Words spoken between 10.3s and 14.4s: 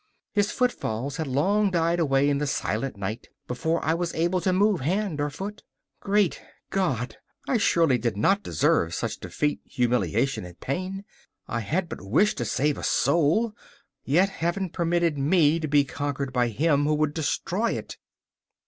and pain. I had but wished to save a soul, yet